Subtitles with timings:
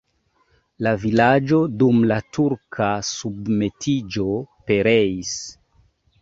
[0.85, 4.27] La vilaĝo dum la turka submetiĝo
[4.71, 5.37] pereis.